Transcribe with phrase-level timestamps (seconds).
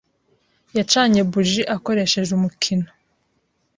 [0.77, 2.87] yacanye buji akoresheje umukino.